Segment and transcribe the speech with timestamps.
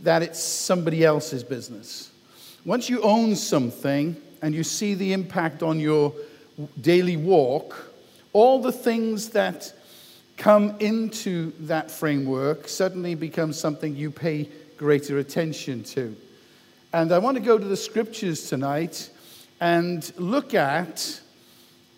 [0.00, 2.10] that it's somebody else's business.
[2.64, 6.12] Once you own something and you see the impact on your
[6.80, 7.92] daily walk,
[8.32, 9.72] all the things that
[10.36, 16.14] come into that framework suddenly become something you pay greater attention to.
[16.92, 19.10] And I want to go to the scriptures tonight
[19.60, 21.20] and look at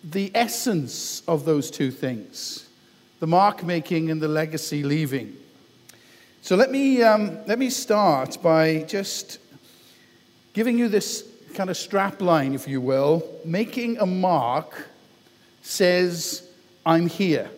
[0.03, 2.65] the essence of those two things
[3.19, 5.35] the mark making and the legacy leaving.
[6.41, 9.39] So let me, um, let me start by just
[10.53, 13.27] giving you this kind of strap line, if you will.
[13.43, 14.87] Making a mark
[15.61, 16.47] says,
[16.85, 17.49] I'm here.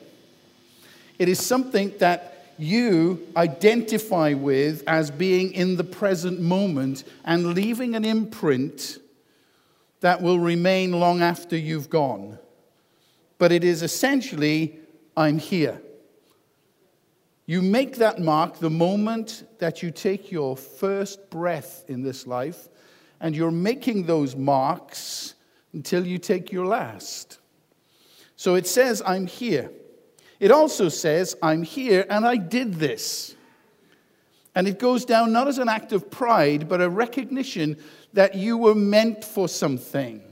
[1.20, 7.95] It is something that you identify with as being in the present moment and leaving
[7.95, 8.98] an imprint
[10.00, 12.39] that will remain long after you've gone.
[13.38, 14.80] But it is essentially,
[15.16, 15.80] I'm here.
[17.52, 22.70] You make that mark the moment that you take your first breath in this life,
[23.20, 25.36] and you're making those marks
[25.73, 27.40] until you take your last.
[28.38, 29.70] So it says, I'm here.
[30.40, 33.36] It also says, I'm here and I did this.
[34.56, 37.75] And it goes down not as an act of pride, but a recognition
[38.14, 40.23] that you were meant for something,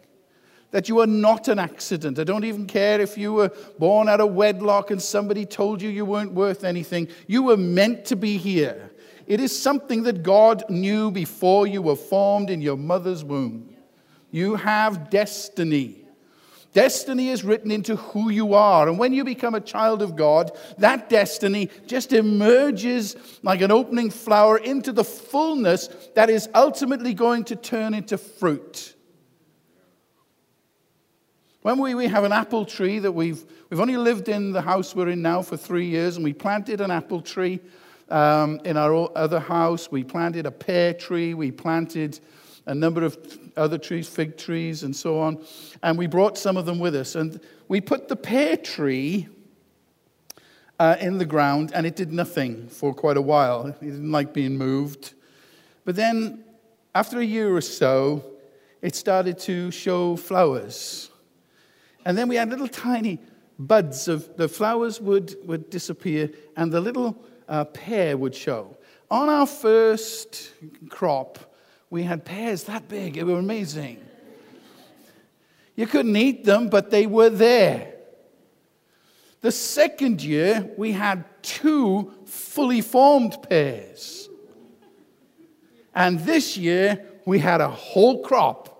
[0.72, 2.20] that you are not an accident.
[2.20, 5.90] I don't even care if you were born out of wedlock and somebody told you
[5.90, 7.08] you weren't worth anything.
[7.28, 8.92] You were meant to be here.
[9.26, 13.76] It is something that God knew before you were formed in your mother's womb.
[14.32, 16.06] You have destiny.
[16.74, 18.88] Destiny is written into who you are.
[18.88, 24.12] And when you become a child of God, that destiny just emerges like an opening
[24.12, 28.94] flower into the fullness that is ultimately going to turn into fruit.
[31.62, 34.96] When we, we have an apple tree that we've, we've only lived in the house
[34.96, 37.60] we're in now for three years, and we planted an apple tree
[38.10, 42.22] um, in our other house, we planted a pear tree, we planted
[42.66, 43.18] a number of
[43.58, 45.44] other trees, fig trees, and so on.
[45.84, 47.16] And we brought some of them with us.
[47.16, 49.28] And we put the pear tree
[50.80, 53.68] uh, in the ground, and it did nothing for quite a while.
[53.68, 55.14] It didn't like being moved.
[55.84, 56.46] But then,
[56.96, 58.24] after a year or so,
[58.82, 61.10] it started to show flowers.
[62.06, 63.20] And then we had little tiny
[63.58, 68.78] buds of the flowers would, would disappear, and the little uh, pear would show.
[69.12, 70.52] On our first
[70.90, 71.40] crop,
[71.90, 73.18] we had pears that big.
[73.18, 74.00] It was amazing.
[75.76, 77.94] You couldn't eat them, but they were there.
[79.42, 84.30] The second year, we had two fully formed pears.
[85.96, 88.79] And this year, we had a whole crop.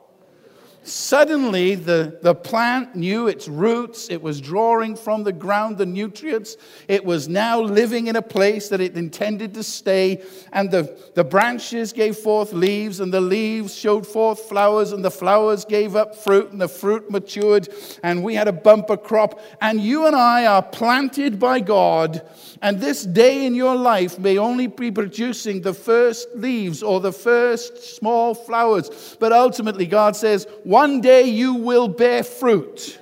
[0.90, 4.10] Suddenly, the, the plant knew its roots.
[4.10, 6.58] It was drawing from the ground the nutrients.
[6.88, 10.24] It was now living in a place that it intended to stay.
[10.52, 15.12] And the, the branches gave forth leaves, and the leaves showed forth flowers, and the
[15.12, 17.70] flowers gave up fruit, and the fruit matured,
[18.02, 19.40] and we had a bumper crop.
[19.62, 22.28] And you and I are planted by God
[22.62, 27.12] and this day in your life may only be producing the first leaves or the
[27.12, 29.16] first small flowers.
[29.20, 30.46] But ultimately, God says,
[30.80, 32.98] one day you will bear fruit.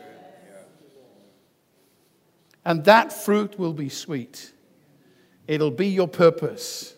[2.65, 4.51] And that fruit will be sweet.
[5.47, 6.95] It'll be your purpose.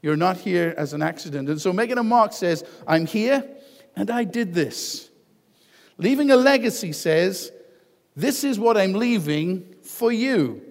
[0.00, 1.48] You're not here as an accident.
[1.48, 3.44] And so making a mark says, I'm here
[3.96, 5.10] and I did this.
[5.98, 7.50] Leaving a legacy says,
[8.14, 10.62] This is what I'm leaving for you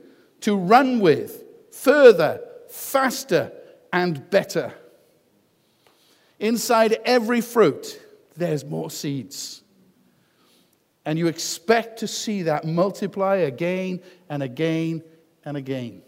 [0.41, 2.39] to run with further,
[2.69, 3.51] faster,
[3.91, 4.73] and better.
[6.39, 8.00] Inside every fruit,
[8.35, 9.61] there's more seeds.
[11.05, 15.03] And you expect to see that multiply again and again
[15.43, 16.01] and again.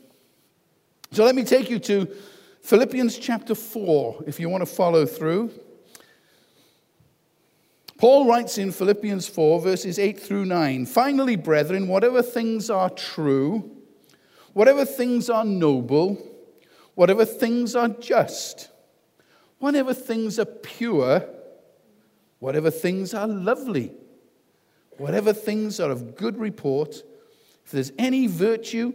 [1.11, 2.07] So let me take you to
[2.61, 5.51] Philippians chapter 4, if you want to follow through.
[7.97, 13.77] Paul writes in Philippians 4, verses 8 through 9 Finally, brethren, whatever things are true,
[14.53, 16.17] whatever things are noble,
[16.95, 18.69] whatever things are just,
[19.59, 21.27] whatever things are pure,
[22.43, 23.89] whatever things are lovely,
[24.97, 27.01] whatever things are of good report,
[27.63, 28.91] if there's any virtue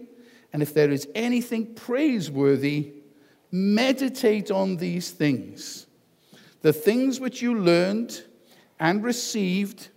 [0.53, 2.93] and if there is anything praiseworthy,
[3.51, 5.87] meditate on these things.
[6.61, 8.23] The things which you learned
[8.79, 9.89] and received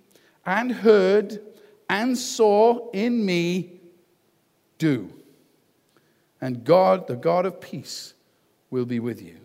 [0.46, 1.42] and heard
[1.90, 3.82] and saw in me,
[4.78, 5.12] do
[6.40, 8.14] and God, the God of peace,
[8.70, 9.40] will be with you.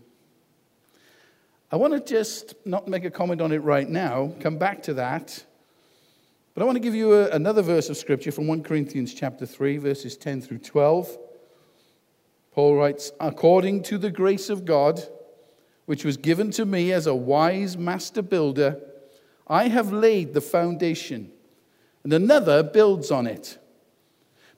[1.76, 4.94] I want to just not make a comment on it right now, come back to
[4.94, 5.44] that.
[6.54, 9.44] But I want to give you a, another verse of scripture from 1 Corinthians chapter
[9.44, 11.18] 3, verses 10 through 12.
[12.52, 15.06] Paul writes, According to the grace of God,
[15.84, 18.80] which was given to me as a wise master builder,
[19.46, 21.30] I have laid the foundation,
[22.04, 23.58] and another builds on it.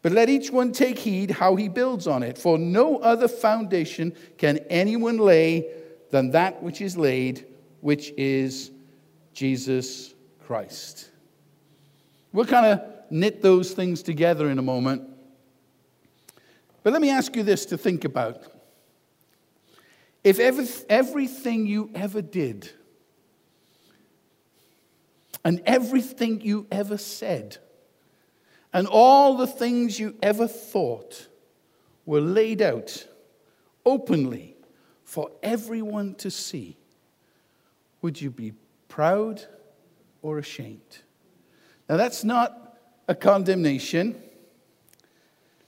[0.03, 4.15] But let each one take heed how he builds on it, for no other foundation
[4.37, 5.67] can anyone lay
[6.11, 7.47] than that which is laid,
[7.81, 8.71] which is
[9.33, 11.11] Jesus Christ.
[12.33, 15.09] We'll kind of knit those things together in a moment.
[16.83, 18.43] But let me ask you this to think about.
[20.25, 22.71] If every, everything you ever did
[25.45, 27.59] and everything you ever said
[28.73, 31.29] and all the things you ever thought
[32.05, 33.07] were laid out
[33.87, 34.58] openly
[35.09, 36.77] for everyone to see,
[38.03, 38.53] would you be
[38.89, 39.43] proud
[40.21, 40.99] or ashamed?
[41.89, 42.77] Now, that's not
[43.09, 44.21] a condemnation.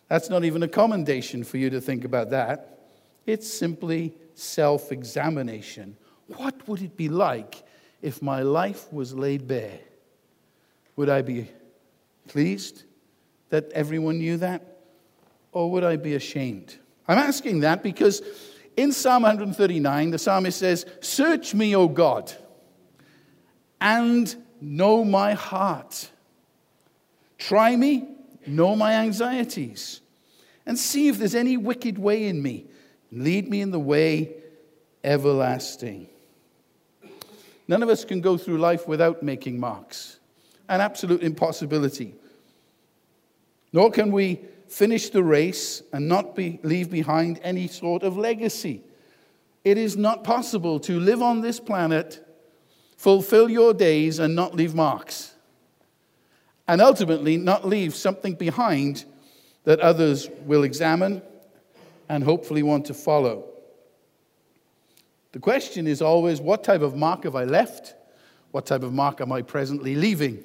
[0.08, 2.80] That's not even a commendation for you to think about that.
[3.24, 5.96] It's simply self examination.
[6.36, 7.64] What would it be like
[8.02, 9.80] if my life was laid bare?
[10.96, 11.48] Would I be
[12.28, 12.82] pleased
[13.48, 14.80] that everyone knew that?
[15.52, 16.76] Or would I be ashamed?
[17.08, 18.20] I'm asking that because
[18.80, 22.32] in Psalm 139, the psalmist says, Search me, O God,
[23.78, 26.10] and know my heart.
[27.36, 28.08] Try me,
[28.46, 30.00] know my anxieties,
[30.64, 32.66] and see if there's any wicked way in me.
[33.12, 34.32] Lead me in the way
[35.04, 36.06] everlasting.
[37.68, 40.18] None of us can go through life without making marks,
[40.70, 42.14] an absolute impossibility.
[43.72, 48.82] Nor can we finish the race and not be, leave behind any sort of legacy.
[49.64, 52.26] It is not possible to live on this planet,
[52.96, 55.34] fulfill your days, and not leave marks
[56.70, 59.04] and ultimately not leave something behind
[59.64, 61.20] that others will examine
[62.08, 63.44] and hopefully want to follow.
[65.32, 67.96] The question is always what type of mark have I left?
[68.52, 70.44] What type of mark am I presently leaving?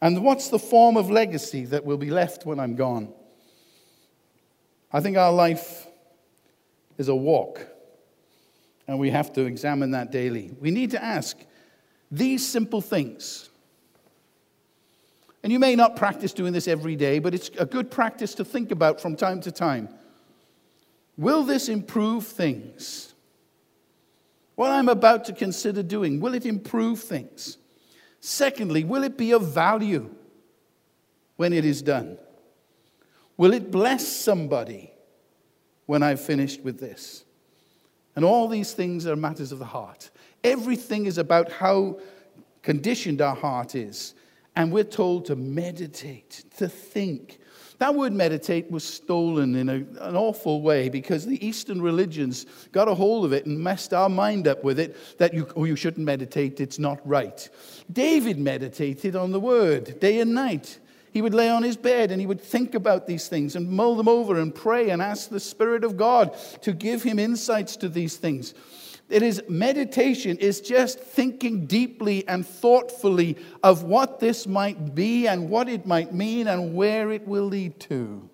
[0.00, 3.12] And what's the form of legacy that will be left when I'm gone?
[4.92, 5.86] I think our life
[6.98, 7.66] is a walk,
[8.88, 10.50] and we have to examine that daily.
[10.58, 11.36] We need to ask
[12.10, 13.50] these simple things
[15.42, 18.44] and you may not practice doing this every day, but it's a good practice to
[18.44, 19.88] think about from time to time.
[21.16, 23.14] Will this improve things?
[24.54, 27.56] What I'm about to consider doing, will it improve things?
[28.20, 30.14] Secondly, will it be of value
[31.36, 32.18] when it is done?
[33.36, 34.92] Will it bless somebody
[35.86, 37.24] when I've finished with this?
[38.14, 40.10] And all these things are matters of the heart.
[40.44, 41.98] Everything is about how
[42.62, 44.14] conditioned our heart is
[44.56, 47.39] and we're told to meditate, to think.
[47.80, 52.88] That word meditate was stolen in a, an awful way because the Eastern religions got
[52.88, 55.76] a hold of it and messed our mind up with it that you, oh, you
[55.76, 57.48] shouldn't meditate, it's not right.
[57.90, 60.78] David meditated on the word day and night.
[61.10, 63.96] He would lay on his bed and he would think about these things and mull
[63.96, 67.88] them over and pray and ask the Spirit of God to give him insights to
[67.88, 68.52] these things.
[69.10, 75.50] It is meditation is just thinking deeply and thoughtfully of what this might be and
[75.50, 78.30] what it might mean and where it will lead to.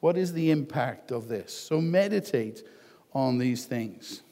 [0.00, 1.52] What is the impact of this?
[1.52, 2.62] So meditate
[3.14, 4.22] on these things.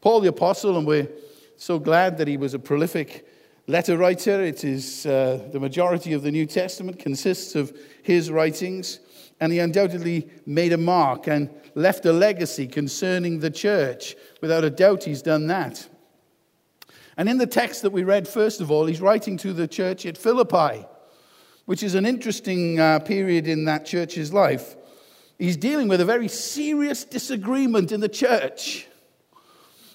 [0.00, 1.08] Paul the Apostle, and we're
[1.56, 3.26] so glad that he was a prolific
[3.66, 4.42] letter writer.
[4.42, 9.00] It is uh, the majority of the New Testament consists of his writings
[9.40, 14.14] and he undoubtedly made a mark and left a legacy concerning the church.
[14.40, 15.88] Without a doubt, he's done that.
[17.16, 20.06] And in the text that we read, first of all, he's writing to the church
[20.06, 20.86] at Philippi,
[21.64, 24.76] which is an interesting uh, period in that church's life.
[25.38, 28.86] He's dealing with a very serious disagreement in the church.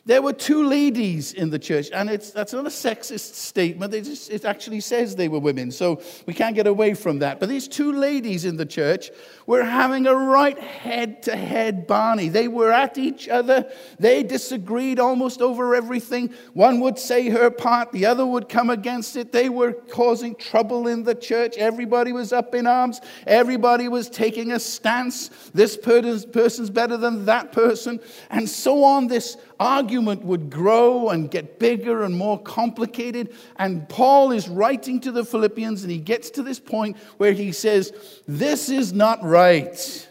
[0.10, 3.94] There were two ladies in the church, and it's, that's not a sexist statement.
[3.94, 7.40] It, just, it actually says they were women, so we can't get away from that.
[7.40, 9.12] But these two ladies in the church
[9.46, 12.28] were having a right head to head Barney.
[12.28, 13.72] They were at each other.
[14.00, 16.34] They disagreed almost over everything.
[16.54, 19.32] One would say her part, the other would come against it.
[19.32, 21.56] They were causing trouble in the church.
[21.56, 25.30] Everybody was up in arms, everybody was taking a stance.
[25.54, 28.00] This person's better than that person,
[28.32, 29.06] and so on.
[29.06, 33.36] This argument would grow and get bigger and more complicated.
[33.58, 37.52] And Paul is writing to the Philippians, and he gets to this point where he
[37.52, 37.94] says,
[38.28, 40.08] This is not right.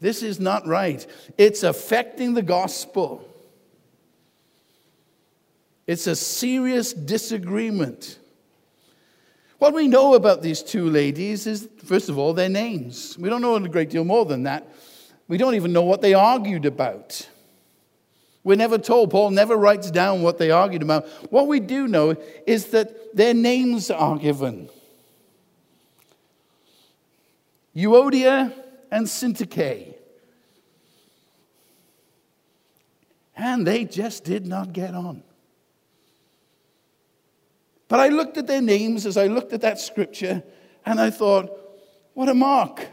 [0.00, 1.06] This is not right.
[1.38, 3.28] It's affecting the gospel.
[5.86, 8.18] It's a serious disagreement.
[9.58, 13.16] What we know about these two ladies is, first of all, their names.
[13.16, 14.68] We don't know a great deal more than that.
[15.32, 17.26] We don't even know what they argued about.
[18.44, 19.10] We're never told.
[19.10, 21.08] Paul never writes down what they argued about.
[21.32, 24.68] What we do know is that their names are given
[27.74, 28.52] Euodia
[28.90, 29.94] and Syntyche.
[33.34, 35.22] And they just did not get on.
[37.88, 40.42] But I looked at their names as I looked at that scripture,
[40.84, 41.48] and I thought,
[42.12, 42.86] what a mark.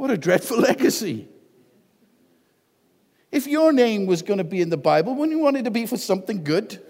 [0.00, 1.28] What a dreadful legacy.
[3.30, 5.70] If your name was going to be in the Bible, wouldn't you want it to
[5.70, 6.82] be for something good?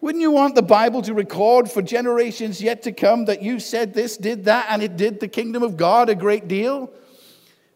[0.00, 3.92] Wouldn't you want the Bible to record for generations yet to come that you said
[3.92, 6.92] this, did that, and it did the kingdom of God a great deal?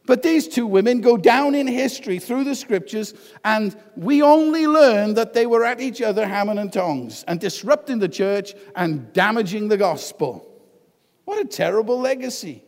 [0.07, 3.15] But these two women go down in history through the scriptures,
[3.45, 7.99] and we only learn that they were at each other hammering and tongs and disrupting
[7.99, 10.49] the church and damaging the gospel.
[11.25, 12.63] What a terrible legacy.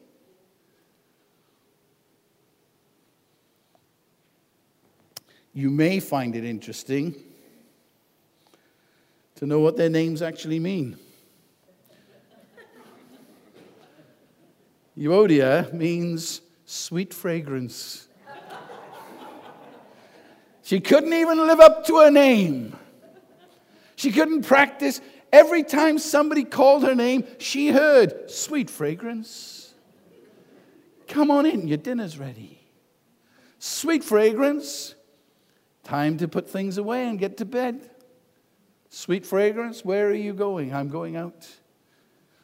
[5.52, 7.14] You may find it interesting
[9.36, 10.96] to know what their names actually mean.
[14.98, 18.06] Euodia means sweet fragrance.
[20.62, 22.76] She couldn't even live up to her name.
[23.96, 25.00] She couldn't practice.
[25.32, 29.74] Every time somebody called her name, she heard sweet fragrance.
[31.08, 32.60] Come on in, your dinner's ready.
[33.58, 34.94] Sweet fragrance.
[35.84, 37.90] Time to put things away and get to bed.
[38.90, 40.74] Sweet fragrance, where are you going?
[40.74, 41.48] I'm going out.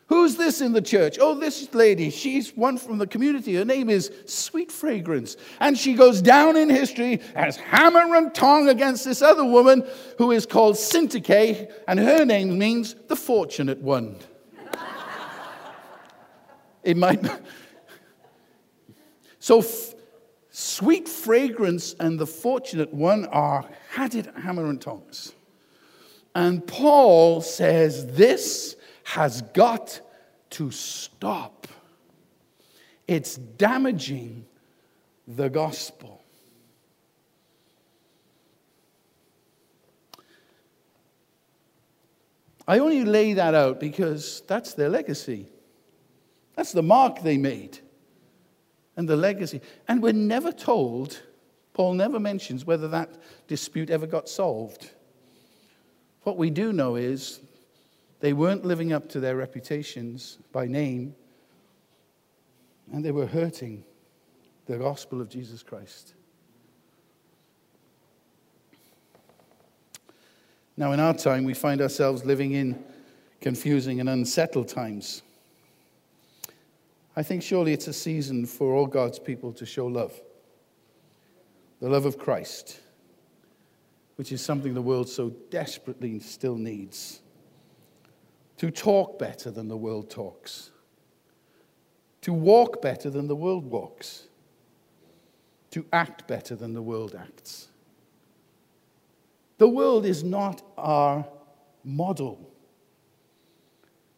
[0.09, 1.19] Who's this in the church?
[1.21, 2.11] Oh, this lady.
[2.11, 3.57] She's one from the community.
[3.57, 5.37] Her name is Sweet Fragrance.
[5.59, 9.85] And she goes down in history as hammer and tong against this other woman
[10.19, 14.17] who is called Syntyche, and her name means the fortunate one.
[16.85, 17.25] it might.
[19.39, 19.63] So,
[20.59, 25.35] Sweet Fragrance and the fortunate one are hatted hammer and tongs.
[26.35, 30.01] And Paul says this has got
[30.53, 31.69] to stop.
[33.07, 34.47] It's damaging
[35.29, 36.25] the gospel.
[42.67, 45.51] I only lay that out because that's their legacy.
[46.55, 47.81] That's the mark they made
[48.97, 49.61] and the legacy.
[49.89, 51.21] And we're never told,
[51.75, 54.91] Paul never mentions whether that dispute ever got solved.
[56.23, 57.41] What we do know is
[58.21, 61.15] they weren't living up to their reputations by name,
[62.93, 63.85] and they were hurting
[64.67, 66.15] the gospel of Jesus Christ.
[70.77, 72.83] Now, in our time, we find ourselves living in
[73.41, 75.23] confusing and unsettled times.
[77.17, 80.21] I think surely it's a season for all God's people to show love.
[81.81, 82.79] The love of Christ,
[84.17, 87.23] which is something the world so desperately still needs.
[88.59, 90.71] To talk better than the world talks,
[92.23, 94.29] to walk better than the world walks,
[95.71, 97.69] to act better than the world acts.
[99.59, 101.27] The world is not our
[101.83, 102.51] model.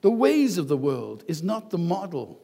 [0.00, 2.40] The ways of the world is not the model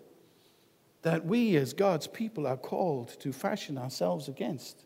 [1.04, 4.84] that we as God's people are called to fashion ourselves against.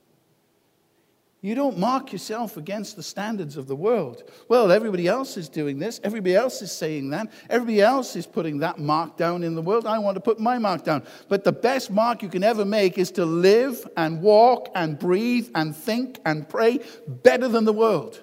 [1.41, 4.25] You don't mark yourself against the standards of the world.
[4.49, 6.01] Well, everybody else is doing this.
[6.03, 7.31] Everybody else is saying that.
[7.49, 9.87] Everybody else is putting that mark down in the world.
[9.87, 11.05] I want to put my mark down.
[11.29, 15.49] But the best mark you can ever make is to live and walk and breathe
[15.55, 18.21] and think and pray better than the world.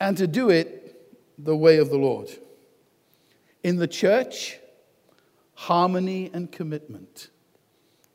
[0.00, 1.00] And to do it
[1.38, 2.28] the way of the Lord.
[3.62, 4.58] In the church,
[5.54, 7.30] harmony and commitment.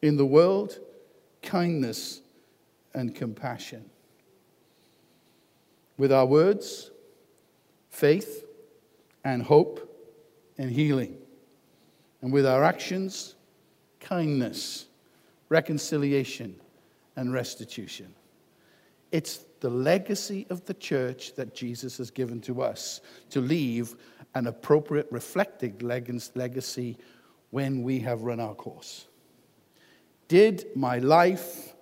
[0.02, 0.80] In the world,
[1.42, 2.22] kindness
[2.94, 3.90] and compassion.
[5.98, 6.92] With our words,
[7.90, 8.46] faith
[9.24, 9.86] and hope
[10.58, 11.18] and healing.
[12.22, 13.36] And with our actions,
[14.00, 14.86] kindness,
[15.50, 16.56] reconciliation,
[17.16, 18.14] and restitution.
[19.12, 23.96] It's the legacy of the church that Jesus has given to us to leave
[24.36, 26.98] an appropriate, reflected legacy
[27.52, 29.08] when we have run our course.
[30.28, 31.74] Did my life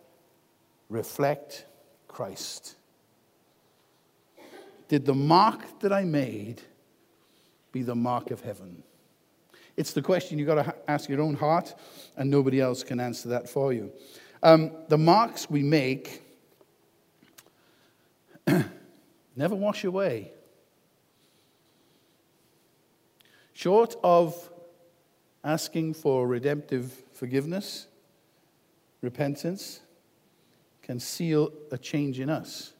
[0.89, 1.65] reflect
[2.07, 2.75] Christ?
[4.87, 6.61] Did the mark that I made
[7.71, 8.83] be the mark of heaven?
[9.75, 11.75] It's the question you've got to ask your own heart,
[12.15, 13.91] and nobody else can answer that for you.
[14.41, 16.23] Um, the marks we make
[19.35, 20.31] never wash away.
[23.53, 24.49] Short of
[25.43, 27.87] asking for redemptive forgiveness,
[29.01, 29.81] repentance
[30.81, 32.73] can seal a change in us.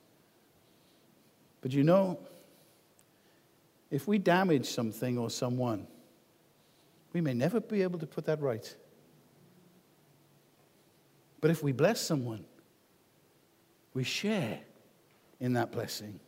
[1.62, 2.20] But you know,
[3.90, 5.88] if we damage something or someone,
[7.14, 8.76] we may never be able to put that right.
[11.42, 12.46] But if we bless someone,
[13.94, 14.60] we share
[15.40, 16.20] in that blessing.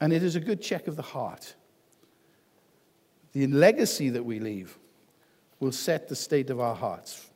[0.00, 1.54] And it is a good check of the heart.
[3.32, 4.76] The legacy that we leave
[5.60, 7.30] will set the state of our hearts.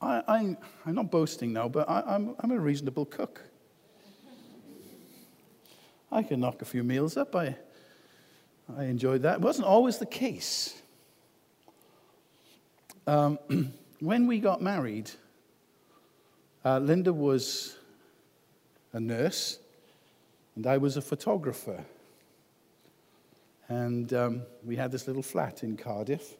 [0.00, 0.56] I,
[0.86, 3.42] am not boasting now, but I, I'm, I'm a reasonable cook.
[6.10, 7.34] I can knock a few meals up.
[7.34, 7.56] I,
[8.76, 9.36] I enjoyed that.
[9.36, 10.80] It wasn't always the case.
[13.06, 13.38] Um,
[14.00, 15.10] when we got married,
[16.64, 17.76] uh, Linda was
[18.92, 19.58] a nurse,
[20.54, 21.84] and I was a photographer.
[23.68, 26.36] And um, we had this little flat in Cardiff,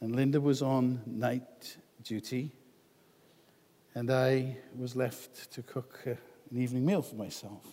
[0.00, 2.52] and Linda was on night duty,
[3.94, 6.10] and I was left to cook uh,
[6.50, 7.64] an evening meal for myself.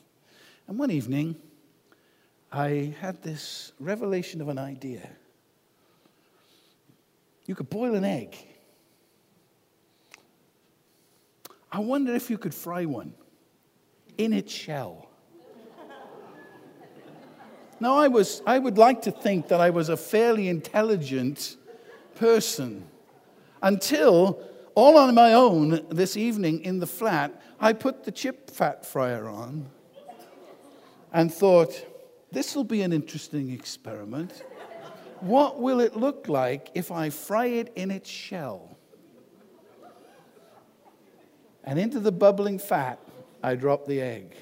[0.67, 1.35] And one evening,
[2.51, 5.09] I had this revelation of an idea.
[7.45, 8.37] You could boil an egg.
[11.71, 13.13] I wonder if you could fry one
[14.17, 15.09] in its shell.
[17.79, 21.57] Now, I, was, I would like to think that I was a fairly intelligent
[22.15, 22.87] person
[23.61, 24.39] until
[24.75, 29.27] all on my own this evening in the flat, I put the chip fat fryer
[29.27, 29.67] on
[31.11, 31.85] and thought,
[32.31, 34.43] this will be an interesting experiment.
[35.21, 38.77] What will it look like if I fry it in its shell?
[41.63, 42.99] And into the bubbling fat,
[43.41, 44.35] I drop the egg.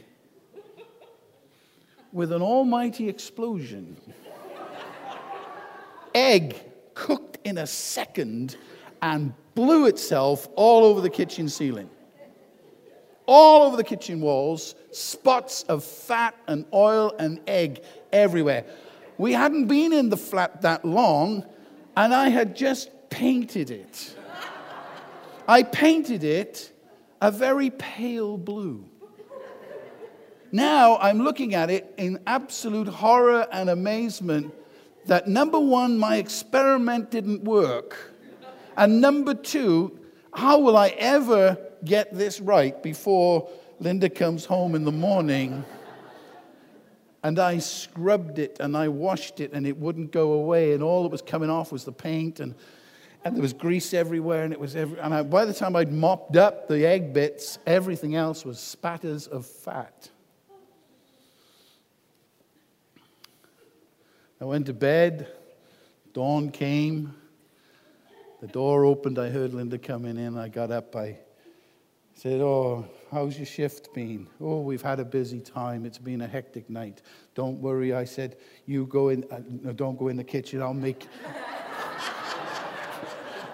[2.13, 3.97] With an almighty explosion,
[6.15, 6.55] egg
[6.93, 8.55] cooked in a second
[9.01, 11.89] and blew itself all over the kitchen ceiling
[13.25, 18.65] all over the kitchen walls, spots of fat and oil and egg everywhere.
[19.17, 21.45] We hadn't been in the flat that long,
[21.95, 24.15] and I had just painted it.
[25.47, 26.71] I painted it
[27.21, 28.85] a very pale blue.
[30.53, 34.53] Now I'm looking at it in absolute horror and amazement
[35.07, 38.13] that number one, my experiment didn't work.
[38.77, 39.99] And number two,
[40.33, 45.65] how will I ever get this right before Linda comes home in the morning.
[47.23, 50.73] And I scrubbed it and I washed it and it wouldn't go away.
[50.73, 52.55] And all that was coming off was the paint and,
[53.23, 54.43] and there was grease everywhere.
[54.43, 57.59] And, it was every, and I, by the time I'd mopped up the egg bits,
[57.65, 60.09] everything else was spatters of fat.
[64.43, 65.27] I went to bed.
[66.11, 67.15] Dawn came.
[68.41, 69.17] The door opened.
[69.17, 70.37] I heard Linda coming in.
[70.37, 70.97] I got up.
[70.97, 71.17] I
[72.13, 74.27] said, Oh, how's your shift been?
[74.41, 75.85] Oh, we've had a busy time.
[75.85, 77.03] It's been a hectic night.
[77.35, 77.93] Don't worry.
[77.93, 80.61] I said, You go in, uh, no, don't go in the kitchen.
[80.61, 81.07] I'll make,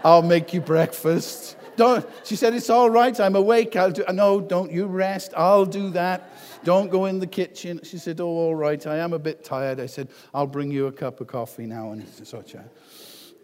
[0.04, 1.56] I'll make you breakfast.
[1.76, 3.20] Don't, she said, It's all right.
[3.20, 3.76] I'm awake.
[3.76, 5.36] I'll do, no, don't you rest.
[5.38, 6.32] I'll do that.
[6.64, 7.80] Don't go in the kitchen.
[7.84, 8.86] She said, Oh, all right.
[8.86, 9.80] I am a bit tired.
[9.80, 12.54] I said, I'll bring you a cup of coffee now and such.
[12.54, 12.66] A,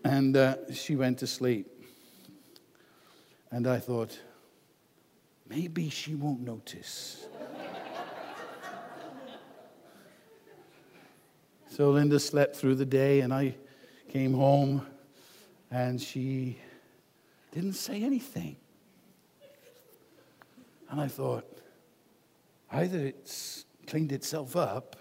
[0.04, 1.72] And uh, she went to sleep.
[3.52, 4.20] And I thought,
[5.48, 7.26] maybe she won't notice.
[11.70, 13.56] so Linda slept through the day, and I
[14.10, 14.86] came home,
[15.72, 16.58] and she
[17.52, 18.58] didn't say anything.
[20.90, 21.55] And I thought,
[22.76, 24.96] either it's cleaned itself up,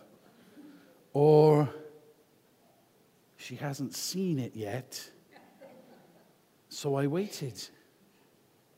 [1.12, 1.68] or
[3.36, 5.10] she hasn't seen it yet.
[6.68, 7.60] So I waited,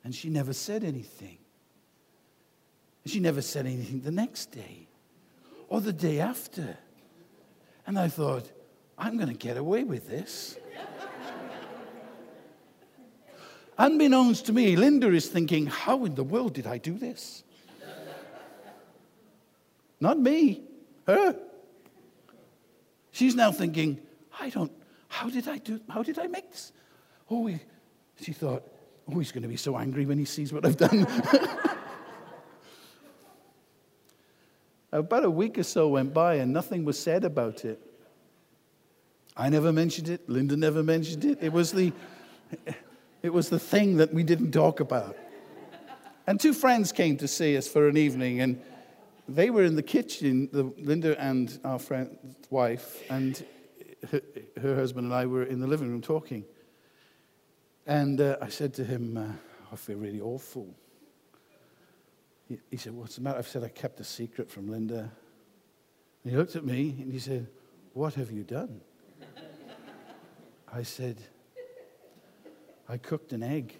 [0.02, 1.38] and she never said anything.
[3.04, 4.88] She never said anything the next day
[5.68, 6.76] or the day after.
[7.86, 8.50] And I thought,
[8.98, 10.58] I'm going to get away with this.
[13.78, 17.44] Unbeknownst to me, Linda is thinking, How in the world did I do this?
[20.00, 20.62] Not me,
[21.06, 21.36] her.
[23.12, 24.00] She's now thinking,
[24.38, 24.72] I don't,
[25.08, 26.72] how did I do, how did I make this?
[27.30, 27.58] Oh, he,
[28.20, 28.62] she thought,
[29.08, 31.06] oh, he's going to be so angry when he sees what I've done.
[34.92, 37.80] About a week or so went by and nothing was said about it.
[39.36, 40.28] I never mentioned it.
[40.28, 41.38] Linda never mentioned it.
[41.42, 41.92] It was the,
[43.22, 45.16] it was the thing that we didn't talk about.
[46.26, 48.60] And two friends came to see us for an evening, and
[49.28, 53.44] they were in the kitchen, the, Linda and our friend's wife, and
[54.10, 54.20] her,
[54.60, 56.44] her husband and I were in the living room talking.
[57.86, 60.74] And uh, I said to him, uh, I feel really awful.
[62.48, 63.38] He, he said, What's the matter?
[63.38, 65.10] I've said I kept a secret from Linda.
[66.22, 67.46] And he looked at me and he said,
[67.92, 68.80] What have you done?
[70.72, 71.16] I said,
[72.88, 73.76] I cooked an egg.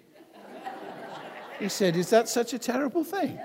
[1.59, 3.39] He said, Is that such a terrible thing?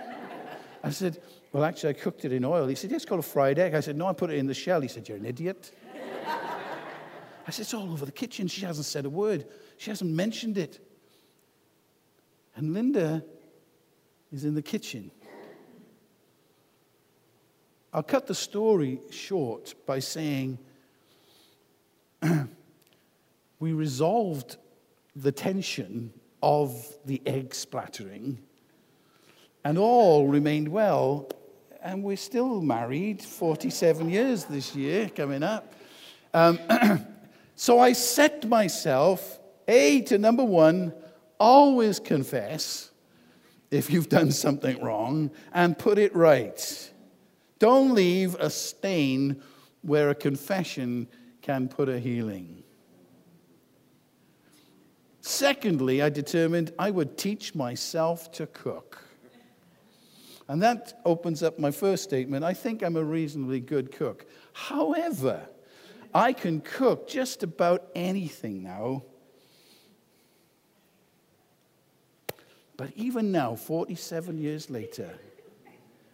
[0.83, 1.21] I said,
[1.53, 2.67] Well, actually, I cooked it in oil.
[2.67, 3.73] He said, Yeah, it's called a fried egg.
[3.73, 4.81] I said, No, I put it in the shell.
[4.81, 5.71] He said, You're an idiot.
[7.47, 8.47] I said, It's all over the kitchen.
[8.47, 9.45] She hasn't said a word,
[9.77, 10.79] she hasn't mentioned it.
[12.55, 13.23] And Linda
[14.31, 15.11] is in the kitchen.
[17.93, 20.57] I'll cut the story short by saying
[23.59, 24.55] we resolved
[25.15, 28.39] the tension of the egg splattering,
[29.65, 31.29] and all remained well.
[31.83, 35.73] And we're still married, 47 years this year coming up.
[36.33, 36.59] Um,
[37.55, 40.93] so I set myself, A, to number one,
[41.39, 42.91] always confess
[43.71, 46.91] if you've done something wrong and put it right.
[47.57, 49.41] Don't leave a stain
[49.81, 51.07] where a confession
[51.41, 52.63] can put a healing.
[55.21, 59.03] Secondly, I determined I would teach myself to cook.
[60.51, 62.43] And that opens up my first statement.
[62.43, 64.25] I think I'm a reasonably good cook.
[64.51, 65.47] However,
[66.13, 69.03] I can cook just about anything now.
[72.75, 75.17] But even now, 47 years later,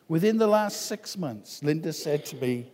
[0.08, 2.71] within the last six months, Linda said to me,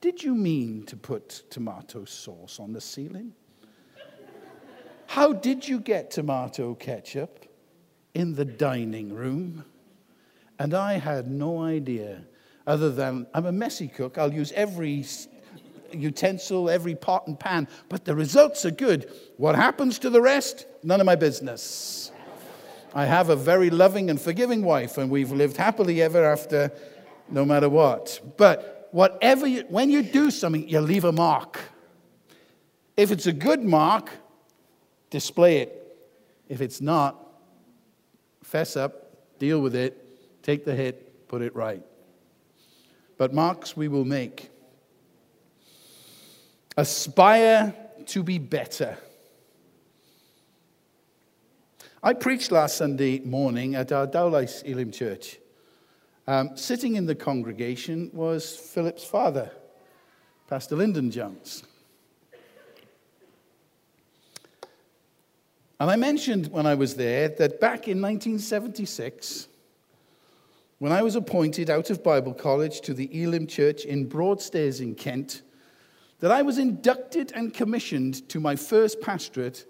[0.00, 3.32] Did you mean to put tomato sauce on the ceiling?
[5.08, 7.44] How did you get tomato ketchup
[8.14, 9.64] in the dining room?
[10.58, 12.22] And I had no idea,
[12.66, 14.18] other than I'm a messy cook.
[14.18, 15.04] I'll use every
[15.92, 19.10] utensil, every pot and pan, but the results are good.
[19.36, 20.66] What happens to the rest?
[20.82, 22.10] None of my business.
[22.94, 26.70] I have a very loving and forgiving wife, and we've lived happily ever after,
[27.28, 28.20] no matter what.
[28.36, 31.58] But whatever you, when you do something, you leave a mark.
[32.96, 34.10] If it's a good mark,
[35.10, 35.80] display it.
[36.48, 37.20] If it's not,
[38.44, 40.03] fess up, deal with it,
[40.44, 41.82] take the hit, put it right.
[43.18, 44.50] But marks we will make.
[46.76, 47.74] Aspire
[48.06, 48.98] to be better.
[52.02, 55.38] I preached last Sunday morning at our Dowlais Elim Church.
[56.26, 59.50] Um, sitting in the congregation was Philip's father,
[60.48, 61.64] Pastor Lyndon Jones.
[65.80, 69.48] And I mentioned when I was there that back in 1976,
[70.84, 74.94] when I was appointed out of Bible College to the Elim Church in Broadstairs in
[74.94, 75.40] Kent,
[76.20, 79.64] that I was inducted and commissioned to my first pastorate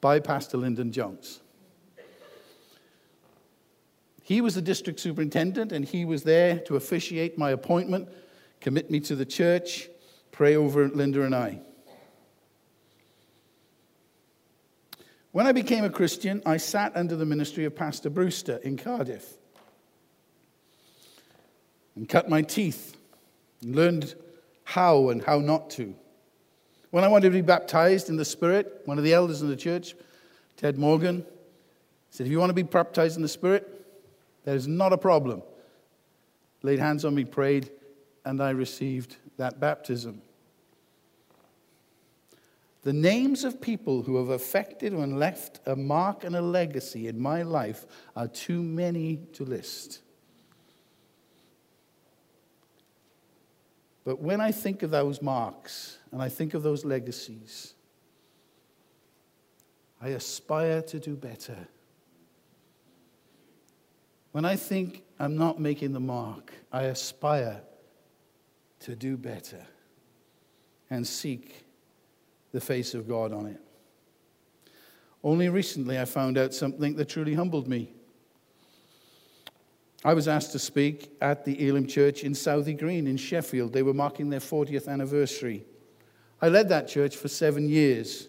[0.00, 1.42] by Pastor Lyndon Jones.
[4.24, 8.08] He was the district superintendent, and he was there to officiate my appointment,
[8.60, 9.88] commit me to the church,
[10.32, 11.60] pray over Linda and I.
[15.30, 19.37] When I became a Christian, I sat under the ministry of Pastor Brewster in Cardiff
[21.98, 22.96] and cut my teeth
[23.60, 24.14] and learned
[24.62, 25.96] how and how not to.
[26.90, 29.56] When I wanted to be baptized in the Spirit, one of the elders in the
[29.56, 29.94] church,
[30.56, 31.26] Ted Morgan,
[32.10, 33.68] said, If you want to be baptized in the Spirit,
[34.44, 35.42] that is not a problem.
[36.62, 37.68] Laid hands on me, prayed,
[38.24, 40.22] and I received that baptism.
[42.82, 47.18] The names of people who have affected and left a mark and a legacy in
[47.20, 50.00] my life are too many to list.
[54.08, 57.74] But when I think of those marks and I think of those legacies,
[60.00, 61.68] I aspire to do better.
[64.32, 67.60] When I think I'm not making the mark, I aspire
[68.80, 69.66] to do better
[70.88, 71.66] and seek
[72.52, 73.60] the face of God on it.
[75.22, 77.92] Only recently I found out something that truly humbled me.
[80.04, 83.72] I was asked to speak at the Elim Church in Southey Green in Sheffield.
[83.72, 85.64] They were marking their 40th anniversary.
[86.40, 88.28] I led that church for seven years.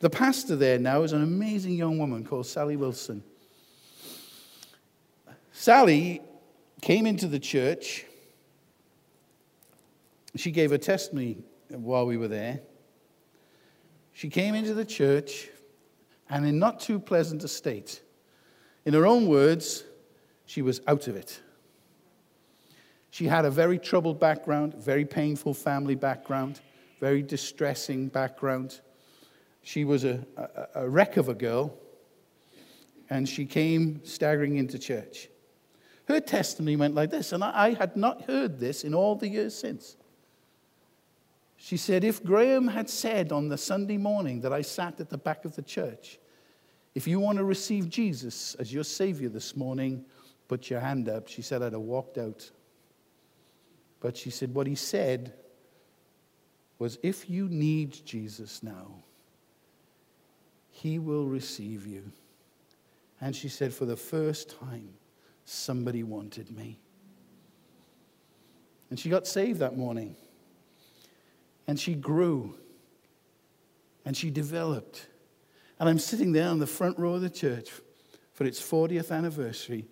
[0.00, 3.22] The pastor there now is an amazing young woman called Sally Wilson.
[5.52, 6.20] Sally
[6.82, 8.04] came into the church.
[10.36, 12.60] She gave a testimony while we were there.
[14.12, 15.48] She came into the church
[16.28, 18.02] and in not too pleasant a state.
[18.84, 19.84] In her own words,
[20.50, 21.40] she was out of it.
[23.10, 26.60] She had a very troubled background, very painful family background,
[26.98, 28.80] very distressing background.
[29.62, 31.78] She was a, a, a wreck of a girl,
[33.10, 35.28] and she came staggering into church.
[36.06, 39.28] Her testimony went like this, and I, I had not heard this in all the
[39.28, 39.96] years since.
[41.58, 45.18] She said, If Graham had said on the Sunday morning that I sat at the
[45.18, 46.18] back of the church,
[46.96, 50.04] if you want to receive Jesus as your Savior this morning,
[50.50, 51.28] put your hand up.
[51.28, 52.50] She said, I'd have walked out.
[54.00, 55.32] But she said, What he said
[56.80, 59.04] was, If you need Jesus now,
[60.68, 62.10] he will receive you.
[63.20, 64.88] And she said, For the first time,
[65.44, 66.80] somebody wanted me.
[68.90, 70.16] And she got saved that morning.
[71.68, 72.56] And she grew.
[74.04, 75.06] And she developed.
[75.78, 77.70] And I'm sitting there in the front row of the church
[78.32, 79.86] for its 40th anniversary.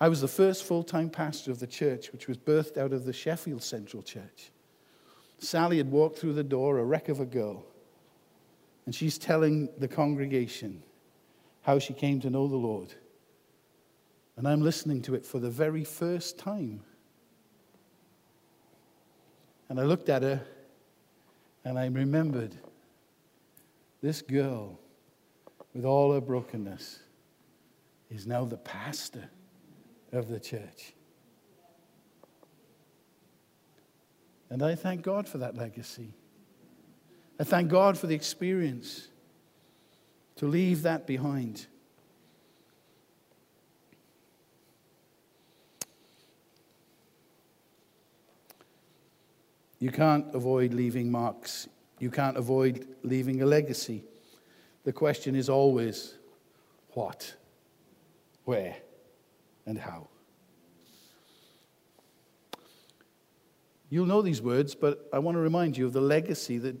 [0.00, 3.04] I was the first full time pastor of the church, which was birthed out of
[3.04, 4.50] the Sheffield Central Church.
[5.38, 7.64] Sally had walked through the door, a wreck of a girl.
[8.86, 10.82] And she's telling the congregation
[11.62, 12.94] how she came to know the Lord.
[14.36, 16.80] And I'm listening to it for the very first time.
[19.68, 20.42] And I looked at her
[21.64, 22.56] and I remembered
[24.02, 24.78] this girl,
[25.74, 27.00] with all her brokenness,
[28.10, 29.28] is now the pastor
[30.12, 30.94] of the church.
[34.50, 36.12] And I thank God for that legacy.
[37.38, 39.08] I thank God for the experience
[40.36, 41.66] to leave that behind.
[49.78, 51.68] You can't avoid leaving marks.
[51.98, 54.04] You can't avoid leaving a legacy.
[54.84, 56.14] The question is always
[56.92, 57.34] what,
[58.44, 58.76] where,
[59.70, 60.08] and how.
[63.88, 66.76] You'll know these words, but I want to remind you of the legacy that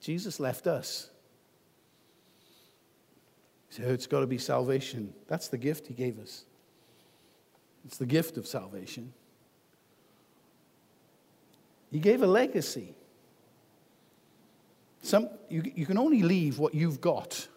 [0.00, 1.10] Jesus left us.
[3.68, 5.12] So it's got to be salvation.
[5.28, 6.44] That's the gift he gave us.
[7.84, 9.12] It's the gift of salvation.
[11.90, 12.94] He gave a legacy.
[15.02, 17.48] Some, you, you can only leave what you've got.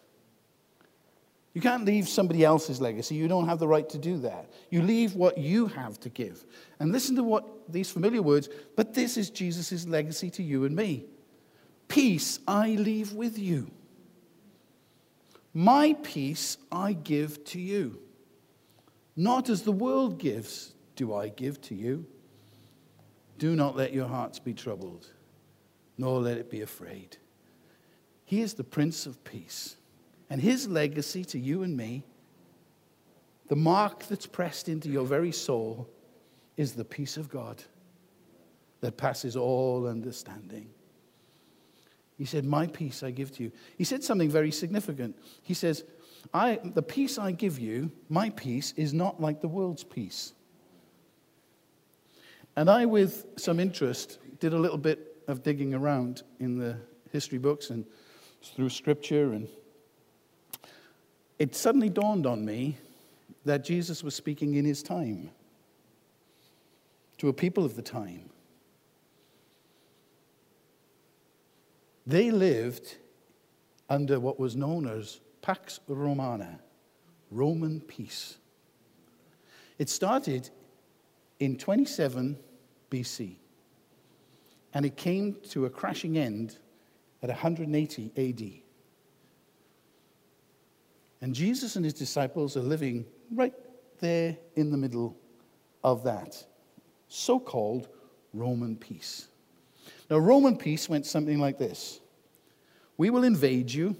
[1.54, 3.14] You can't leave somebody else's legacy.
[3.14, 4.50] You don't have the right to do that.
[4.70, 6.44] You leave what you have to give.
[6.80, 10.74] And listen to what these familiar words, but this is Jesus' legacy to you and
[10.74, 11.06] me.
[11.86, 13.70] Peace I leave with you.
[15.52, 18.00] My peace I give to you.
[19.14, 22.04] Not as the world gives, do I give to you.
[23.38, 25.06] Do not let your hearts be troubled,
[25.96, 27.16] nor let it be afraid.
[28.24, 29.76] He is the Prince of Peace.
[30.30, 32.04] And his legacy to you and me,
[33.48, 35.88] the mark that's pressed into your very soul,
[36.56, 37.62] is the peace of God
[38.80, 40.68] that passes all understanding.
[42.16, 43.52] He said, My peace I give to you.
[43.76, 45.16] He said something very significant.
[45.42, 45.84] He says,
[46.32, 50.32] I, The peace I give you, my peace, is not like the world's peace.
[52.56, 56.76] And I, with some interest, did a little bit of digging around in the
[57.10, 57.84] history books and
[58.42, 59.32] through scripture.
[59.32, 59.48] And
[61.38, 62.76] it suddenly dawned on me
[63.44, 65.30] that Jesus was speaking in his time
[67.18, 68.30] to a people of the time.
[72.06, 72.96] They lived
[73.88, 76.60] under what was known as Pax Romana,
[77.30, 78.38] Roman peace.
[79.78, 80.50] It started
[81.40, 82.38] in 27
[82.90, 83.36] BC,
[84.72, 86.58] and it came to a crashing end
[87.22, 88.63] at 180 AD.
[91.24, 93.54] And Jesus and his disciples are living right
[94.00, 95.16] there in the middle
[95.82, 96.44] of that
[97.08, 97.88] so called
[98.34, 99.28] Roman peace.
[100.10, 101.98] Now, Roman peace went something like this
[102.98, 103.96] We will invade you,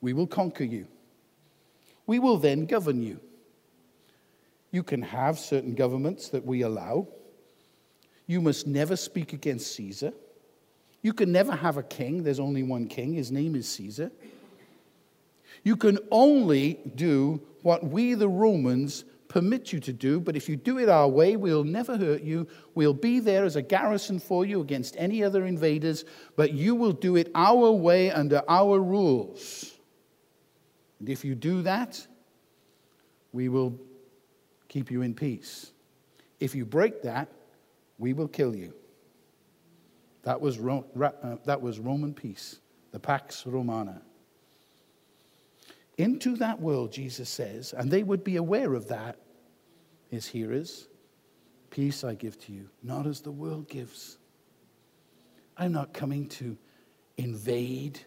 [0.00, 0.88] we will conquer you,
[2.04, 3.20] we will then govern you.
[4.72, 7.06] You can have certain governments that we allow.
[8.26, 10.12] You must never speak against Caesar.
[11.00, 12.24] You can never have a king.
[12.24, 13.12] There's only one king.
[13.12, 14.10] His name is Caesar.
[15.62, 20.54] You can only do what we, the Romans, permit you to do, but if you
[20.54, 22.46] do it our way, we'll never hurt you.
[22.74, 26.04] We'll be there as a garrison for you against any other invaders,
[26.36, 29.72] but you will do it our way under our rules.
[31.00, 32.06] And if you do that,
[33.32, 33.76] we will
[34.68, 35.72] keep you in peace.
[36.38, 37.28] If you break that,
[37.98, 38.72] we will kill you.
[40.22, 42.60] That was, Ro- uh, that was Roman peace,
[42.92, 44.00] the Pax Romana.
[45.96, 49.18] Into that world, Jesus says, and they would be aware of that
[50.08, 50.88] his hearers.
[51.70, 54.18] Peace I give to you, not as the world gives.
[55.56, 56.56] I'm not coming to
[57.16, 58.00] invade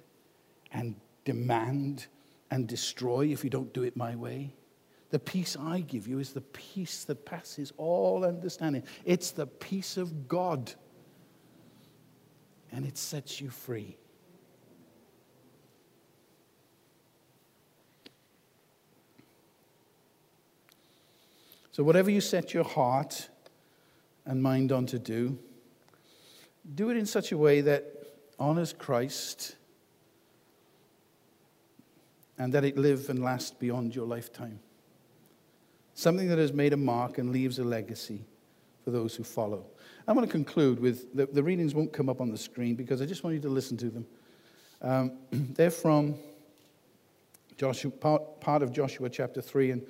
[0.72, 2.08] and demand
[2.52, 4.54] and destroy if you don't do it my way.
[5.10, 8.84] The peace I give you is the peace that passes all understanding.
[9.06, 10.74] It's the peace of God,
[12.72, 13.98] and it sets you free.
[21.78, 23.30] So, whatever you set your heart
[24.26, 25.38] and mind on to do,
[26.74, 27.86] do it in such a way that
[28.40, 29.56] honors Christ
[32.40, 34.60] and that it live and last beyond your lifetime.
[35.94, 38.26] Something that has made a mark and leaves a legacy
[38.84, 39.64] for those who follow.
[40.08, 43.04] I'm going to conclude with the, the readings won't come up on the screen because
[43.04, 44.08] I just want you to listen to them.
[44.82, 46.16] Um, they're from
[47.56, 49.88] Joshua, part, part of Joshua chapter 3 and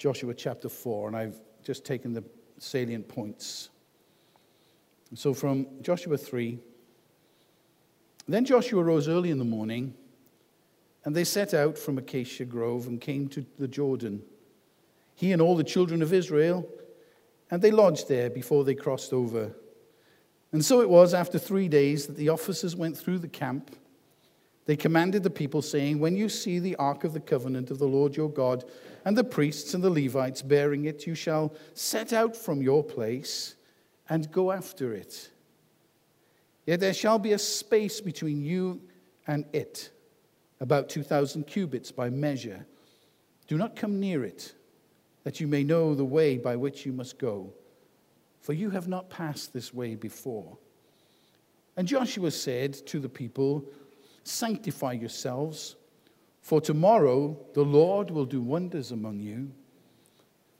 [0.00, 2.24] Joshua chapter 4, and I've just taken the
[2.56, 3.68] salient points.
[5.14, 6.58] So from Joshua 3,
[8.26, 9.92] then Joshua rose early in the morning,
[11.04, 14.22] and they set out from Acacia Grove and came to the Jordan,
[15.16, 16.66] he and all the children of Israel,
[17.50, 19.54] and they lodged there before they crossed over.
[20.50, 23.76] And so it was after three days that the officers went through the camp.
[24.66, 27.88] They commanded the people, saying, When you see the ark of the covenant of the
[27.88, 28.64] Lord your God,
[29.04, 33.54] and the priests and the Levites bearing it, you shall set out from your place
[34.08, 35.30] and go after it.
[36.66, 38.80] Yet there shall be a space between you
[39.26, 39.90] and it,
[40.60, 42.66] about 2,000 cubits by measure.
[43.48, 44.54] Do not come near it,
[45.24, 47.52] that you may know the way by which you must go,
[48.40, 50.58] for you have not passed this way before.
[51.76, 53.64] And Joshua said to the people,
[54.24, 55.76] Sanctify yourselves,
[56.40, 59.52] for tomorrow the Lord will do wonders among you.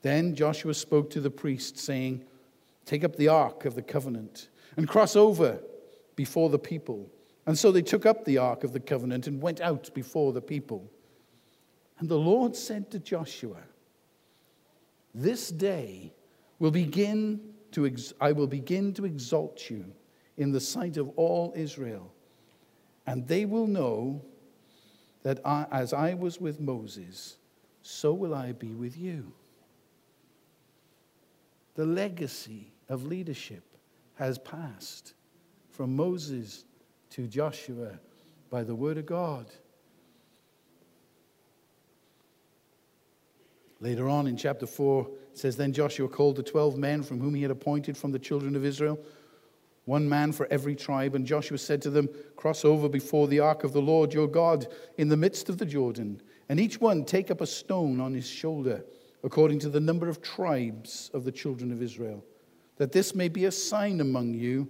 [0.03, 2.25] Then Joshua spoke to the priests, saying,
[2.87, 5.61] Take up the ark of the covenant and cross over
[6.16, 7.11] before the people.
[7.46, 10.40] And so they took up the ark of the covenant and went out before the
[10.40, 10.90] people.
[11.99, 13.62] And the Lord said to Joshua,
[15.14, 16.14] This day
[16.59, 17.40] will begin
[17.73, 19.85] to ex- I will begin to exalt you
[20.37, 22.12] in the sight of all Israel,
[23.11, 24.23] and they will know
[25.25, 27.38] that I, as I was with Moses,
[27.83, 29.33] so will I be with you.
[31.75, 33.64] The legacy of leadership
[34.14, 35.14] has passed
[35.70, 36.64] from Moses
[37.11, 37.99] to Joshua
[38.49, 39.46] by the word of God.
[43.81, 47.35] Later on in chapter 4, it says, Then Joshua called the 12 men from whom
[47.35, 49.01] he had appointed from the children of Israel,
[49.85, 51.14] one man for every tribe.
[51.14, 54.66] And Joshua said to them, Cross over before the ark of the Lord your God
[54.99, 58.29] in the midst of the Jordan, and each one take up a stone on his
[58.29, 58.85] shoulder
[59.23, 62.25] according to the number of tribes of the children of Israel,
[62.77, 64.69] that this may be a sign among you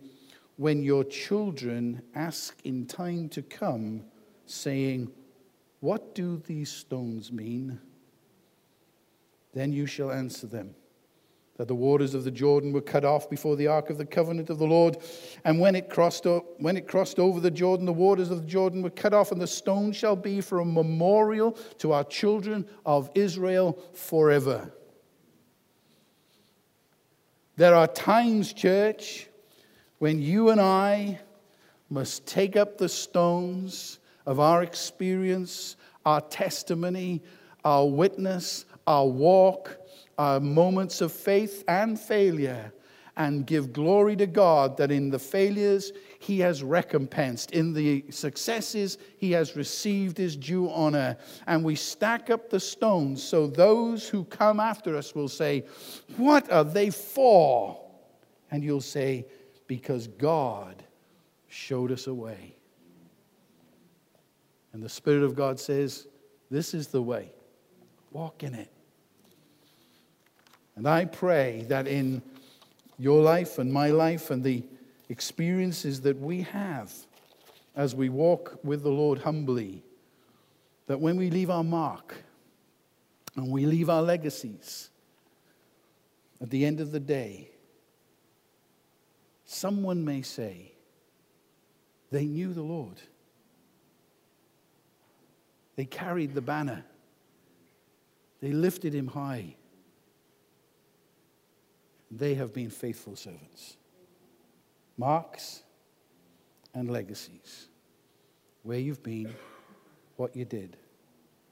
[0.56, 4.02] when your children ask in time to come,
[4.46, 5.10] saying,
[5.78, 7.80] What do these stones mean?
[9.54, 10.74] Then you shall answer them
[11.60, 14.48] that the waters of the Jordan were cut off before the ark of the covenant
[14.48, 14.96] of the Lord.
[15.44, 16.24] And when it crossed,
[16.56, 19.38] when it crossed over the Jordan, the waters of the Jordan were cut off, and
[19.38, 24.72] the stone shall be for a memorial to our children of Israel forever.
[27.56, 29.28] There are times, church,
[29.98, 31.20] when you and I
[31.90, 37.20] must take up the stones of our experience, our testimony,
[37.66, 39.78] our witness, our walk,
[40.18, 42.72] our moments of faith and failure
[43.16, 48.98] and give glory to God that in the failures he has recompensed, in the successes
[49.16, 51.16] he has received his due honor.
[51.46, 55.64] And we stack up the stones so those who come after us will say,
[56.16, 57.80] What are they for?
[58.50, 59.26] And you'll say,
[59.68, 60.82] Because God
[61.46, 62.56] showed us a way.
[64.72, 66.08] And the Spirit of God says,
[66.50, 67.30] This is the way,
[68.10, 68.72] walk in it.
[70.80, 72.22] And I pray that in
[72.98, 74.62] your life and my life and the
[75.10, 76.90] experiences that we have
[77.76, 79.82] as we walk with the Lord humbly,
[80.86, 82.24] that when we leave our mark
[83.36, 84.88] and we leave our legacies,
[86.40, 87.50] at the end of the day,
[89.44, 90.72] someone may say
[92.10, 93.02] they knew the Lord.
[95.76, 96.86] They carried the banner.
[98.40, 99.56] They lifted him high.
[102.10, 103.76] They have been faithful servants.
[104.96, 105.62] Marks
[106.74, 107.68] and legacies.
[108.62, 109.34] Where you've been,
[110.16, 110.76] what you did,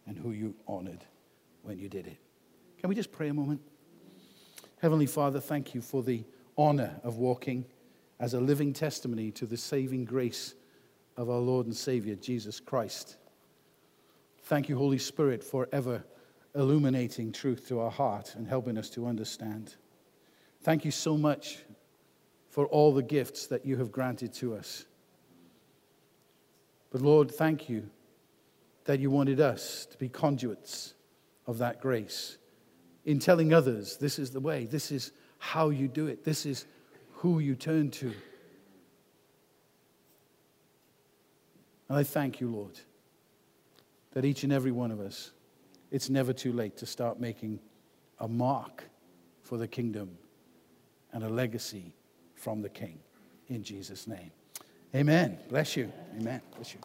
[0.06, 1.04] and who you honored
[1.62, 2.18] when you did it.
[2.78, 3.60] Can we just pray a moment?
[4.80, 6.24] Heavenly Father, thank you for the
[6.56, 7.64] honor of walking
[8.20, 10.54] as a living testimony to the saving grace
[11.16, 13.16] of our Lord and Savior, Jesus Christ.
[14.44, 16.04] Thank you, Holy Spirit, for ever
[16.54, 19.74] illuminating truth to our heart and helping us to understand.
[20.62, 21.58] Thank you so much
[22.50, 24.84] for all the gifts that you have granted to us.
[26.90, 27.88] But Lord, thank you
[28.84, 30.94] that you wanted us to be conduits
[31.46, 32.38] of that grace
[33.04, 36.66] in telling others this is the way, this is how you do it, this is
[37.12, 38.12] who you turn to.
[41.88, 42.78] And I thank you, Lord,
[44.12, 45.30] that each and every one of us,
[45.90, 47.60] it's never too late to start making
[48.18, 48.84] a mark
[49.42, 50.18] for the kingdom
[51.12, 51.94] and a legacy
[52.34, 52.98] from the King.
[53.48, 54.30] In Jesus' name.
[54.94, 55.38] Amen.
[55.48, 55.92] Bless you.
[56.18, 56.40] Amen.
[56.54, 56.80] Bless you.